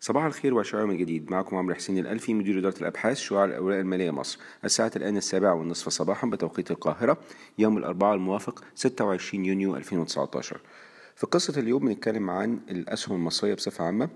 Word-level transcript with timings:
صباح 0.00 0.24
الخير 0.24 0.54
وشعاع 0.54 0.86
من 0.86 0.96
جديد. 0.96 1.30
معكم 1.30 1.56
عمرو 1.56 1.74
حسين 1.74 1.98
الألفي 1.98 2.34
مدير 2.34 2.58
إدارة 2.58 2.78
الأبحاث 2.80 3.18
شعاع 3.18 3.48
الأوراق 3.48 3.78
المالية 3.78 4.10
مصر. 4.10 4.38
الساعة 4.64 4.92
الآن 4.96 5.16
السابعة 5.16 5.54
والنصف 5.54 5.88
صباحا 5.88 6.26
بتوقيت 6.26 6.70
القاهرة 6.70 7.16
يوم 7.58 7.78
الأربعاء 7.78 8.14
الموافق 8.14 8.64
26 8.74 9.44
يونيو 9.44 9.76
2019 9.76 10.60
في 11.16 11.26
قصة 11.26 11.60
اليوم 11.60 11.84
بنتكلم 11.86 12.30
عن 12.30 12.60
الأسهم 12.70 13.16
المصرية 13.16 13.54
بصفة 13.54 13.84
عامة. 13.84 14.08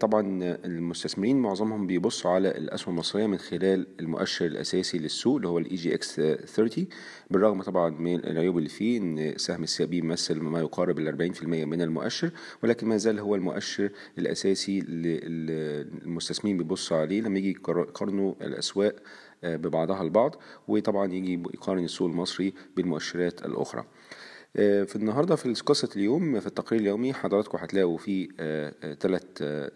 طبعا 0.00 0.42
المستثمرين 0.64 1.42
معظمهم 1.42 1.86
بيبصوا 1.86 2.30
على 2.30 2.48
الأسهم 2.48 2.94
المصرية 2.94 3.26
من 3.26 3.38
خلال 3.38 3.86
المؤشر 4.00 4.46
الأساسي 4.46 4.98
للسوق 4.98 5.36
اللي 5.36 5.48
هو 5.48 5.58
ال 5.58 5.76
EGX 5.76 6.14
30 6.14 6.86
بالرغم 7.30 7.62
طبعا 7.62 7.90
من 7.90 8.24
العيوب 8.24 8.58
اللي 8.58 8.68
فيه 8.68 8.98
إن 8.98 9.34
سهم 9.36 9.62
ال 9.62 9.86
CIB 9.86 10.00
بيمثل 10.00 10.40
ما 10.40 10.60
يقارب 10.60 10.98
ال 10.98 11.32
40% 11.34 11.44
من 11.44 11.82
المؤشر 11.82 12.30
ولكن 12.62 12.86
ما 12.88 12.96
زال 12.96 13.18
هو 13.18 13.34
المؤشر 13.34 13.90
الأساسي 14.18 14.78
اللي 14.78 15.20
المستثمرين 16.04 16.58
بيبصوا 16.58 16.96
عليه 16.96 17.20
لما 17.20 17.38
يجي 17.38 17.50
يقارنوا 17.50 18.34
الأسواق 18.40 18.94
آه، 19.44 19.56
ببعضها 19.56 20.02
البعض 20.02 20.36
وطبعا 20.68 21.12
يجي 21.12 21.42
يقارن 21.54 21.84
السوق 21.84 22.08
المصري 22.08 22.54
بالمؤشرات 22.76 23.46
الأخرى. 23.46 23.80
آه، 23.80 23.84
في 24.56 24.96
النهارده 24.96 25.36
في 25.36 25.54
قصه 25.54 25.88
اليوم 25.96 26.40
في 26.40 26.46
التقرير 26.46 26.82
اليومي 26.82 27.12
حضراتكم 27.12 27.58
هتلاقوا 27.58 27.98
فيه 27.98 28.28
ثلاث 29.00 29.22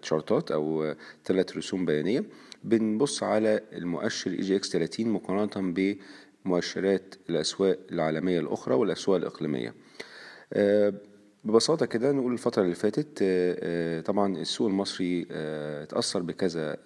تشارتات 0.02 0.50
أو 0.50 0.94
ثلاث 1.24 1.56
رسوم 1.56 1.84
بيانية. 1.84 2.24
بنبص 2.64 3.22
على 3.22 3.60
المؤشر 3.72 4.30
EGX 4.30 4.68
30 4.72 5.08
مقارنة 5.08 5.74
بمؤشرات 6.44 7.14
الأسواق 7.30 7.78
العالمية 7.92 8.40
الأخرى 8.40 8.74
والأسواق 8.74 9.16
الإقليمية. 9.16 9.74
آه، 10.52 10.92
ببساطة 11.44 11.86
كده 11.86 12.12
نقول 12.12 12.32
الفترة 12.32 12.62
اللي 12.62 12.74
فاتت 12.74 13.18
آه، 13.22 13.56
آه، 13.60 14.00
طبعا 14.00 14.36
السوق 14.36 14.68
المصري 14.68 15.26
آه، 15.30 15.82
اتأثر 15.82 16.22
بكذا 16.22 16.76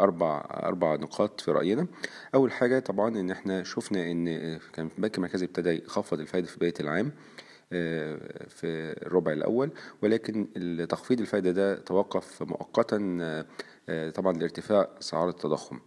أربع 0.00 0.44
أربع 0.50 0.94
نقاط 0.94 1.40
في 1.40 1.50
رأينا. 1.50 1.86
أول 2.34 2.52
حاجة 2.52 2.78
طبعا 2.78 3.20
إن 3.20 3.30
إحنا 3.30 3.62
شفنا 3.62 4.10
إن 4.10 4.58
كان 4.72 4.88
البنك 4.96 5.16
المركزي 5.18 5.44
ابتدى 5.44 5.70
يخفض 5.84 6.20
الفائدة 6.20 6.46
في 6.46 6.56
بداية 6.56 6.74
العام 6.80 7.12
في 8.48 8.94
الربع 9.06 9.32
الأول 9.32 9.70
ولكن 10.02 10.48
تخفيض 10.88 11.20
الفائدة 11.20 11.50
ده 11.50 11.74
توقف 11.74 12.42
مؤقتا 12.42 12.96
طبعا 14.14 14.32
لارتفاع 14.32 14.88
أسعار 15.00 15.28
التضخم. 15.28 15.80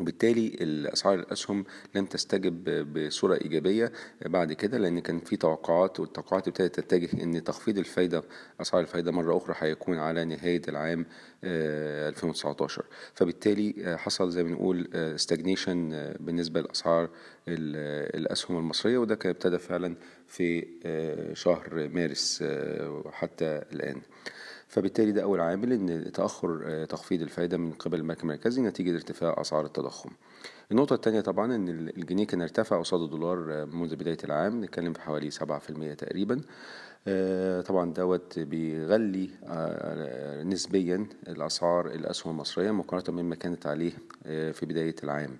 وبالتالي 0.00 0.46
الأسعار 0.60 1.14
الأسهم 1.18 1.64
لم 1.94 2.06
تستجب 2.06 2.64
بصورة 2.92 3.34
إيجابية 3.34 3.92
بعد 4.26 4.52
كده 4.52 4.78
لأن 4.78 5.00
كان 5.00 5.20
في 5.20 5.36
توقعات 5.36 6.00
والتوقعات 6.00 6.48
ابتدت 6.48 6.80
تتجه 6.80 7.22
إن 7.22 7.44
تخفيض 7.44 7.78
الفايدة 7.78 8.22
أسعار 8.60 8.82
الفايدة 8.82 9.12
مرة 9.12 9.36
أخرى 9.36 9.54
هيكون 9.58 9.98
على 9.98 10.24
نهاية 10.24 10.62
العام 10.68 11.06
2019 11.44 12.84
فبالتالي 13.14 13.96
حصل 13.98 14.30
زي 14.30 14.42
ما 14.42 14.48
بنقول 14.48 14.88
استجنيشن 14.94 16.12
بالنسبة 16.20 16.60
لأسعار 16.60 17.10
الأسهم 17.48 18.58
المصرية 18.58 18.98
وده 18.98 19.14
كان 19.14 19.30
ابتدى 19.30 19.58
فعلا 19.58 19.96
في 20.26 20.66
شهر 21.34 21.88
مارس 21.88 22.44
حتى 23.12 23.62
الآن. 23.72 24.02
فبالتالي 24.68 25.12
ده 25.12 25.22
أول 25.22 25.40
عامل 25.40 25.72
إن 25.72 26.12
تأخر 26.12 26.62
آه، 26.66 26.84
تخفيض 26.84 27.22
الفايدة 27.22 27.56
من 27.56 27.72
قبل 27.72 27.98
البنك 27.98 28.22
المركزي 28.22 28.62
نتيجة 28.62 28.94
ارتفاع 28.94 29.40
أسعار 29.40 29.64
التضخم. 29.64 30.10
النقطة 30.70 30.94
التانية 30.94 31.20
طبعا 31.20 31.54
إن 31.54 31.68
الجنيه 31.68 32.26
كان 32.26 32.42
ارتفع 32.42 32.78
قصاد 32.78 33.00
الدولار 33.00 33.52
آه، 33.52 33.64
منذ 33.64 33.96
بداية 33.96 34.18
العام 34.24 34.64
نتكلم 34.64 34.92
في 34.92 35.00
حوالي 35.00 35.30
سبعة 35.30 35.58
في 35.58 35.70
المية 35.70 35.94
تقريبا 35.94 36.40
آه، 37.08 37.60
طبعا 37.60 37.92
دوت 37.92 38.38
بيغلي 38.38 39.30
نسبيا 40.44 41.06
الأسعار 41.28 41.86
الأسهم 41.86 42.32
المصرية 42.32 42.70
مقارنة 42.70 43.22
مما 43.22 43.34
كانت 43.34 43.66
عليه 43.66 43.92
في 44.24 44.66
بداية 44.66 44.94
العام. 45.04 45.38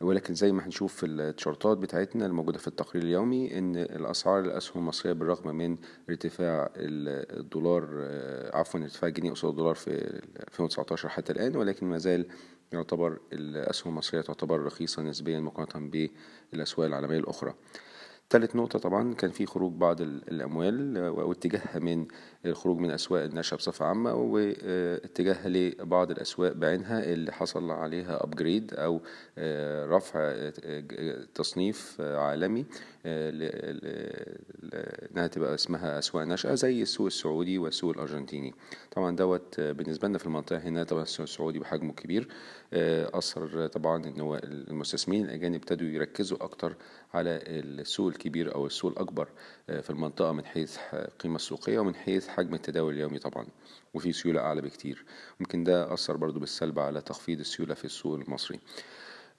ولكن 0.00 0.34
زي 0.34 0.52
ما 0.52 0.66
هنشوف 0.66 0.94
في 0.94 1.06
التشارتات 1.06 1.78
بتاعتنا 1.78 2.26
الموجودة 2.26 2.58
في 2.58 2.68
التقرير 2.68 3.02
اليومي 3.04 3.58
إن 3.58 3.76
الأسعار 3.76 4.40
الاسهم 4.40 4.82
المصرية 4.82 5.12
بالرغم 5.12 5.56
من 5.56 5.76
ارتفاع 6.10 6.70
الدولار 6.76 7.88
آه، 7.98 8.56
عفوا 8.56 8.80
ارتفاع 8.80 9.08
الجنيه 9.08 9.30
قصاد 9.30 9.50
الدولار 9.50 9.74
في 9.74 9.90
2019 10.48 11.08
حتى 11.08 11.32
الآن 11.32 11.56
ولكن 11.56 11.86
ما 11.86 11.98
زال 11.98 12.26
يعتبر 12.72 13.18
الأسهم 13.32 13.92
المصرية 13.92 14.20
تعتبر 14.20 14.60
رخيصة 14.60 15.02
نسبيا 15.02 15.40
مقارنة 15.40 16.08
بالأسواق 16.52 16.86
العالمية 16.86 17.18
الأخرى. 17.18 17.54
تالت 18.30 18.56
نقطة 18.56 18.78
طبعا 18.78 19.14
كان 19.14 19.30
في 19.30 19.46
خروج 19.46 19.72
بعض 19.72 20.00
الأموال 20.00 20.98
واتجاهها 21.08 21.78
من 21.78 22.06
الخروج 22.46 22.78
من 22.78 22.90
أسواق 22.90 23.22
النشأة 23.22 23.56
بصفة 23.56 23.84
عامة 23.84 24.14
واتجاهها 24.14 25.48
لبعض 25.48 26.10
الأسواق 26.10 26.52
بعينها 26.52 27.04
اللي 27.12 27.32
حصل 27.32 27.70
عليها 27.70 28.24
أبجريد 28.24 28.74
أو 28.74 29.00
آه، 29.38 29.86
رفع 29.86 30.20
آه، 30.20 31.24
تصنيف 31.34 32.00
عالمي 32.00 32.66
آه، 33.06 33.30
إنها 35.12 35.26
تبقى 35.26 35.54
اسمها 35.54 35.98
أسواق 35.98 36.24
ناشئه 36.24 36.54
زي 36.54 36.82
السوق 36.82 37.06
السعودي 37.06 37.58
والسوق 37.58 37.90
الأرجنتيني. 37.90 38.54
طبعا 38.90 39.16
دوت 39.16 39.60
بالنسبة 39.60 40.08
لنا 40.08 40.18
في 40.18 40.26
المنطقة 40.26 40.58
هنا 40.58 40.84
طبعا 40.84 41.02
السوق 41.02 41.24
السعودي 41.24 41.58
بحجمه 41.58 41.92
كبير 41.92 42.28
أثر 43.14 43.66
طبعا 43.66 44.04
إن 44.04 44.20
هو 44.20 44.40
المستثمرين 44.44 45.24
الأجانب 45.24 45.54
ابتدوا 45.54 45.88
يركزوا 45.88 46.44
أكتر 46.44 46.76
على 47.14 47.40
السوق 47.46 48.15
الكبير 48.16 48.54
أو 48.54 48.66
السوق 48.66 48.90
الأكبر 48.90 49.28
في 49.66 49.90
المنطقة 49.90 50.32
من 50.32 50.44
حيث 50.44 50.78
القيمه 50.92 51.36
السوقية 51.36 51.78
ومن 51.78 51.94
حيث 51.94 52.28
حجم 52.28 52.54
التداول 52.54 52.94
اليومي 52.94 53.18
طبعا 53.18 53.46
وفي 53.94 54.12
سيولة 54.12 54.40
أعلى 54.40 54.62
بكتير. 54.62 55.04
ممكن 55.40 55.64
ده 55.64 55.94
أثر 55.94 56.16
برضو 56.16 56.40
بالسلب 56.40 56.78
على 56.78 57.00
تخفيض 57.00 57.40
السيولة 57.40 57.74
في 57.74 57.84
السوق 57.84 58.14
المصري. 58.14 58.60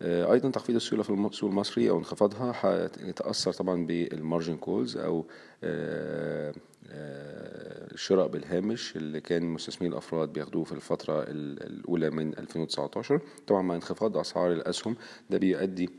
آه، 0.02 0.34
أيضا 0.34 0.50
تخفيض 0.50 0.76
السيولة 0.76 1.04
في 1.04 1.10
السوق 1.10 1.50
المصري 1.50 1.90
أو 1.90 1.98
انخفاضها 1.98 2.56
هيتاثر 3.02 3.54
طبعا 3.54 3.86
بال 3.86 4.04
margin 4.04 4.58
calls 4.58 4.98
أو 4.98 5.26
آه، 5.64 6.54
آه، 6.90 7.94
الشراء 7.94 8.28
بالهامش 8.28 8.96
اللي 8.96 9.22
كان 9.22 9.44
مستثمرين 9.44 9.92
الأفراد 9.92 10.34
بياخدوه 10.34 10.64
في 10.64 10.72
الفترة 10.72 11.24
الأولى 11.28 12.10
من 12.10 12.38
2019 12.38 13.22
طبعا 13.48 13.62
مع 13.62 13.76
انخفاض 13.76 14.18
أسعار 14.18 14.52
الأسهم 14.52 14.96
ده 15.30 15.38
بيؤدي 15.38 15.90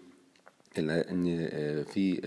إلى 0.78 0.92
إن 0.92 1.24
في 1.84 2.20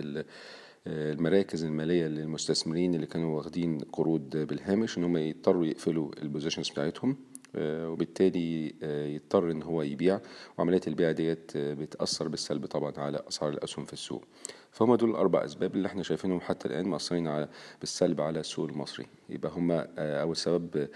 المراكز 0.88 1.64
المالية 1.64 2.08
للمستثمرين 2.08 2.96
اللي 2.96 3.06
كانوا 3.06 3.38
واخدين 3.38 3.78
قروض 3.80 4.38
بالهامش 4.38 4.98
إن 4.98 5.04
هم 5.04 5.18
يضطروا 5.18 5.66
يقفلوا 5.66 6.12
البوزيشنز 6.22 6.70
بتاعتهم 6.70 7.18
آه، 7.56 7.90
وبالتالي 7.90 8.76
آه، 8.84 9.06
يضطر 9.06 9.52
إن 9.52 9.64
هو 9.64 9.82
يبيع. 9.82 10.20
وعمليه 10.58 10.82
البيع 10.88 11.12
ديت 11.12 11.52
آه، 11.56 11.74
بتأثر 11.74 12.28
بالسلب 12.28 12.66
طبعا 12.66 12.94
على 12.98 13.20
أسعار 13.30 13.52
الأسهم 13.54 13.86
في 13.86 13.94
السوق. 13.94 14.26
فهم 14.72 14.96
دول 14.96 15.10
الأربع 15.10 15.46
أسباب 15.46 15.76
اللي 15.76 15.88
إحنا 15.88 16.04
شايفينهم 16.04 16.40
حتى 16.40 16.68
الآن 16.68 16.88
مأثرين 16.88 17.28
على 17.28 17.50
بالسلب 17.80 18.22
على 18.22 18.40
السوق 18.40 18.70
المصري. 18.70 19.06
يبقى 19.30 19.52
هما 19.52 19.88
أول 19.98 20.36
سبب 20.38 20.88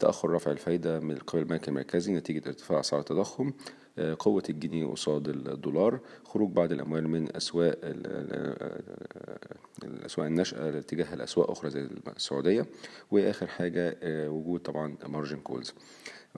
تأخر 0.00 0.30
رفع 0.30 0.50
الفايدة 0.50 1.00
من 1.00 1.16
قبل 1.16 1.38
البنك 1.38 1.68
المركزي 1.68 2.12
نتيجة 2.12 2.48
ارتفاع 2.48 2.80
أسعار 2.80 3.00
التضخم 3.00 3.52
قوة 4.18 4.42
الجنيه 4.50 4.86
قصاد 4.86 5.28
الدولار 5.28 6.00
خروج 6.24 6.50
بعض 6.50 6.72
الأموال 6.72 7.08
من 7.08 7.36
أسواق 7.36 7.78
الأسواق 9.84 10.26
الناشئة 10.26 10.78
اتجاه 10.78 11.14
الأسواق 11.14 11.50
أخرى 11.50 11.70
زي 11.70 11.88
السعودية 12.16 12.66
وآخر 13.10 13.46
حاجة 13.46 13.96
وجود 14.04 14.60
طبعا 14.60 14.96
مارجن 15.08 15.36
كولز 15.40 15.74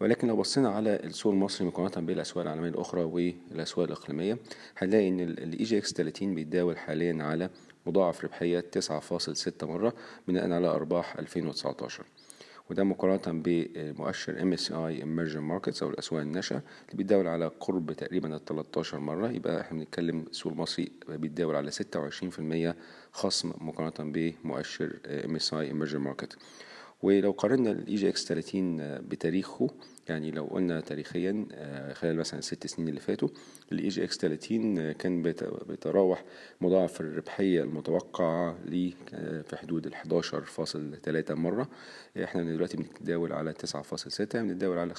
ولكن 0.01 0.29
لو 0.29 0.37
بصينا 0.37 0.69
على 0.69 0.97
السوق 1.05 1.33
المصري 1.33 1.67
مقارنة 1.67 2.07
بالأسواق 2.07 2.45
العالمية 2.45 2.69
الأخرى 2.69 3.03
والأسواق 3.03 3.87
الإقليمية 3.87 4.39
هنلاقي 4.79 5.09
إن 5.09 5.21
ال 5.21 5.65
EGX 5.65 5.93
30 5.93 6.35
بيتداول 6.35 6.79
حاليا 6.79 7.25
على 7.25 7.51
مضاعف 7.87 8.25
ربحية 8.25 8.65
9.6 8.79 9.65
مرة 9.65 9.95
بناء 10.29 10.53
على 10.53 10.67
أرباح 10.67 11.19
2019 11.19 12.05
وده 12.71 12.85
مقارنة 12.85 13.43
بمؤشر 13.43 14.35
MSCI 14.35 15.03
Emerging 15.03 15.51
Markets 15.53 15.83
أو 15.83 15.91
الأسواق 15.91 16.21
الناشئة 16.23 16.57
اللي 16.57 16.97
بيتداول 16.97 17.27
على 17.27 17.47
قرب 17.61 17.93
تقريبا 17.93 18.37
ال 18.37 18.45
13 18.45 18.99
مرة. 19.01 19.31
يبقى 19.31 19.61
إحنا 19.61 19.79
بنتكلم 19.79 20.25
السوق 20.31 20.53
المصري 20.53 20.93
بيتداول 21.09 21.57
على 21.57 21.71
26% 21.71 22.75
خصم 23.13 23.53
مقارنة 23.61 24.13
بمؤشر 24.13 24.97
MSCI 25.07 25.73
Emerging 25.75 26.07
Market 26.09 26.37
ولو 27.03 27.31
قارنا 27.31 27.71
ال 27.71 27.95
EGX 27.95 28.25
30 28.25 28.77
بتاريخه 28.99 29.71
يعني 30.09 30.31
لو 30.31 30.45
قلنا 30.45 30.81
تاريخيا 30.81 31.47
آه، 31.53 31.93
خلال 31.93 32.17
مثلا 32.17 32.39
الست 32.39 32.67
سنين 32.67 32.89
اللي 32.89 33.01
فاتوا 33.01 33.29
ال 33.73 33.89
EGX 33.89 34.17
30 34.19 34.93
كان 34.93 35.23
بيتراوح 35.69 36.25
مضاعف 36.61 37.01
الربحية 37.01 37.63
المتوقعة 37.63 38.59
ليه 38.65 38.93
آه، 39.15 39.43
في 39.43 39.57
حدود 39.57 39.87
ال 39.87 39.95
11.3 39.95 41.35
مرة. 41.35 41.69
إحنا 42.25 42.43
دلوقتي 42.43 42.77
بنتداول 42.77 43.33
على 43.33 43.53
9.6 43.53 44.37
بنتداول 44.37 44.79
على 44.79 44.95
15% 44.95 44.99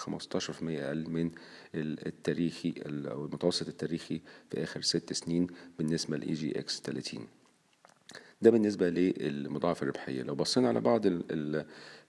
أقل 0.62 1.09
من 1.09 1.31
التاريخي 1.75 2.74
أو 2.88 3.25
المتوسط 3.25 3.68
التاريخي 3.68 4.21
في 4.50 4.63
آخر 4.63 4.81
ست 4.81 5.13
سنين 5.13 5.47
بالنسبة 5.77 6.18
لل 6.18 6.33
EGX 6.33 6.81
30 6.81 7.41
ده 8.42 8.52
بالنسبة 8.52 8.90
للمضاعف 8.90 9.84
الربحية. 9.84 10.24
لو 10.24 10.36
بصينا 10.36 10.68
على 10.68 10.82
بعض 10.82 11.02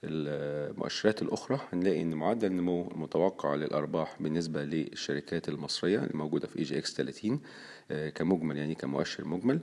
المؤشرات 0.05 1.23
الأخرى 1.23 1.61
هنلاقي 1.73 2.02
إن 2.02 2.14
معدل 2.14 2.46
النمو 2.46 2.90
المتوقع 2.90 3.55
للأرباح 3.55 4.17
بالنسبة 4.20 4.64
للشركات 4.64 5.49
المصرية 5.49 5.99
الموجودة 5.99 6.46
في 6.46 6.58
EGX 6.58 6.94
30 6.94 7.40
كمجمل 8.14 8.56
يعني 8.56 8.75
كمؤشر 8.75 9.29
مجمل 9.29 9.61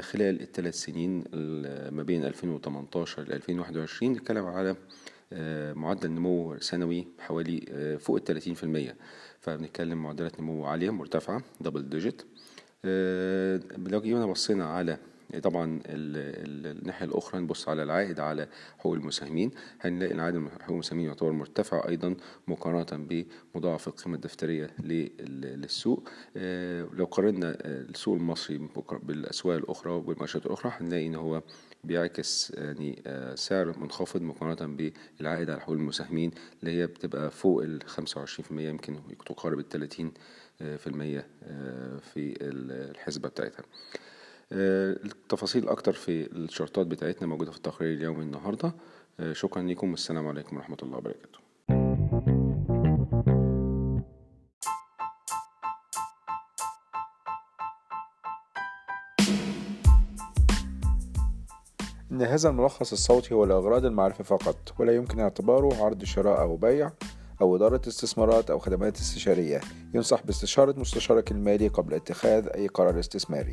خلال 0.00 0.40
الثلاث 0.42 0.74
سنين 0.74 1.24
ما 1.90 2.02
بين 2.02 2.24
2018 2.24 3.22
ل 3.22 3.32
2021 3.32 4.12
نتكلم 4.12 4.44
على 4.44 4.76
معدل 5.74 6.10
نمو 6.10 6.56
سنوي 6.60 7.06
حوالي 7.18 7.60
فوق 8.00 8.30
في 8.32 8.62
المية. 8.62 8.96
فبنتكلم 9.40 10.02
معدلات 10.02 10.40
نمو 10.40 10.64
عالية 10.64 10.90
مرتفعة 10.90 11.42
double 11.60 11.88
digit 11.88 12.22
لو 13.90 14.00
جينا 14.00 14.26
بصينا 14.26 14.64
على 14.64 14.98
طبعا 15.42 15.80
الناحية 15.86 17.06
الأخرى 17.06 17.40
نبص 17.40 17.68
على 17.68 17.82
العائد 17.82 18.20
على 18.20 18.48
حقوق 18.78 18.94
المساهمين. 18.94 19.50
هنلاقي 19.80 20.12
العائد 20.12 20.36
على 20.36 20.50
حقوق 20.50 20.70
المساهمين 20.70 21.06
يعتبر 21.06 21.32
مرتفع 21.32 21.88
أيضا 21.88 22.16
مقارنة 22.48 23.04
بمضاعف 23.54 23.88
القيمة 23.88 24.14
الدفترية 24.16 24.70
للسوق. 24.80 26.08
لو 26.92 27.04
قارنا 27.10 27.56
السوق 27.64 28.14
المصري 28.16 28.68
بالأسواق 29.02 29.56
الأخرى 29.56 29.92
والمؤشرات 29.92 30.46
الأخرى 30.46 30.72
هنلاقي 30.76 31.06
إن 31.06 31.14
هو 31.14 31.42
بيعكس 31.84 32.50
يعني 32.56 33.02
سعر 33.34 33.78
منخفض 33.78 34.22
مقارنة 34.22 34.76
بالعائد 35.18 35.50
على 35.50 35.60
حقوق 35.60 35.74
المساهمين 35.74 36.30
اللي 36.60 36.70
هي 36.80 36.86
بتبقى 36.86 37.30
فوق 37.30 37.62
ال 37.62 37.80
25% 37.90 38.50
يمكن 38.50 38.96
تقارب 39.26 39.58
ال 39.58 39.68
30 39.68 40.12
في 40.58 40.86
المية 40.86 41.26
في 42.00 42.34
الحسبة 42.42 43.28
بتاعتها. 43.28 43.62
التفاصيل 44.52 45.68
أكتر 45.68 45.92
في 45.92 46.32
الشرطات 46.32 46.86
بتاعتنا 46.86 47.28
موجودة 47.28 47.50
في 47.50 47.56
التقرير 47.56 47.94
اليومي 47.94 48.22
النهاردة. 48.22 48.74
شكرا 49.32 49.62
لكم 49.62 49.90
والسلام 49.90 50.28
عليكم 50.28 50.56
ورحمة 50.56 50.76
الله 50.82 50.96
وبركاته. 50.96 51.38
إن 62.12 62.22
هذا 62.22 62.48
الملخص 62.48 62.92
الصوتي 62.92 63.34
هو 63.34 63.44
لأغراض 63.44 63.84
المعرفة 63.84 64.24
فقط 64.24 64.74
ولا 64.78 64.94
يمكن 64.94 65.20
اعتباره 65.20 65.84
عرض 65.84 66.04
شراء 66.04 66.40
أو 66.40 66.56
بيع 66.56 66.92
أو 67.40 67.56
إدارة 67.56 67.80
استثمارات 67.88 68.50
أو 68.50 68.58
خدمات 68.58 68.96
استشارية. 68.96 69.60
ينصح 69.94 70.26
باستشارة 70.26 70.78
مستشارك 70.78 71.32
المالي 71.32 71.68
قبل 71.68 71.94
اتخاذ 71.94 72.48
أي 72.48 72.66
قرار 72.66 72.98
استثماري. 72.98 73.52